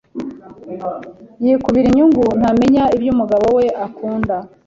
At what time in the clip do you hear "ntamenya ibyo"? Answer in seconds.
2.39-3.09